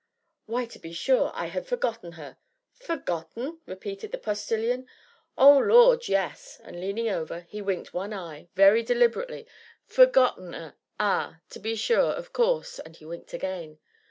"Why, 0.47 0.65
to 0.65 0.79
be 0.79 0.93
sure 0.93 1.31
I 1.35 1.45
had 1.45 1.67
forgotten 1.67 2.13
her!" 2.13 2.37
"Forgotten?" 2.73 3.59
repeated 3.67 4.11
the 4.11 4.17
Postilion, 4.17 4.87
"Oh, 5.37 5.59
Lord, 5.59 6.07
yes!" 6.07 6.59
and 6.63 6.81
leaning 6.81 7.07
over, 7.07 7.41
he 7.41 7.61
winked 7.61 7.93
one 7.93 8.11
eye, 8.11 8.49
very 8.55 8.81
deliberately; 8.81 9.45
"forgotten 9.85 10.55
'er 10.55 10.73
ah! 10.99 11.41
to 11.51 11.59
be 11.59 11.75
sure 11.75 12.13
of 12.13 12.33
course!" 12.33 12.79
and 12.79 12.95
he 12.95 13.05
winked 13.05 13.33
again. 13.35 13.77